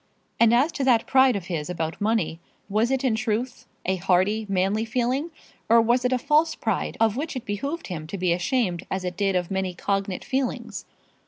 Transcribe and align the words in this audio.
And 0.39 0.51
as 0.51 0.71
to 0.71 0.83
that 0.85 1.05
pride 1.05 1.35
of 1.35 1.45
his 1.45 1.69
about 1.69 2.01
money, 2.01 2.39
was 2.69 2.89
it 2.89 3.03
in 3.03 3.13
truth 3.13 3.67
a 3.85 3.97
hearty, 3.97 4.47
manly 4.49 4.83
feeling; 4.83 5.29
or 5.69 5.79
was 5.79 6.03
it 6.03 6.11
a 6.11 6.17
false 6.17 6.55
pride, 6.55 6.97
of 6.99 7.15
which 7.17 7.35
it 7.35 7.45
behoved 7.45 7.85
him 7.85 8.07
to 8.07 8.17
be 8.17 8.33
ashamed 8.33 8.83
as 8.89 9.03
it 9.05 9.15
did 9.15 9.35
of 9.35 9.51
many 9.51 9.75
cognate 9.75 10.25
feelings? 10.25 10.85